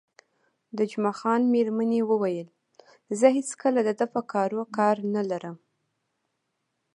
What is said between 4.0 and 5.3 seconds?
په کارو کار نه